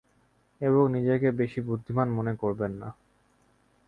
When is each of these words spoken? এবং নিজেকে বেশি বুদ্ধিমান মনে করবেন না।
এবং 0.61 0.83
নিজেকে 0.91 1.27
বেশি 1.31 1.59
বুদ্ধিমান 1.61 2.07
মনে 2.09 2.33
করবেন 2.35 2.71
না। 2.73 2.89